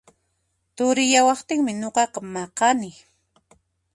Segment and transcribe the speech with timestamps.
[0.75, 2.89] Turiyawaqtinmi nuqaqa maqani